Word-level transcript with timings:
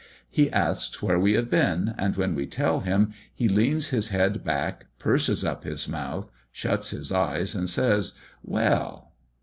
He 0.31 0.51
asks 0.51 1.03
where 1.03 1.19
we 1.19 1.33
have 1.33 1.47
been; 1.51 1.93
and 1.95 2.15
when 2.15 2.33
we 2.33 2.47
tell 2.47 2.79
him, 2.79 3.13
he 3.31 3.47
leans 3.47 3.89
his 3.89 4.07
head 4.09 4.43
back, 4.43 4.87
purses 4.97 5.45
up 5.45 5.63
his 5.63 5.87
mouth, 5.87 6.31
shuts 6.51 6.89
his 6.89 7.11
eyes, 7.11 7.53
and 7.53 7.69
says 7.69 8.17
"Well?" 8.41 9.11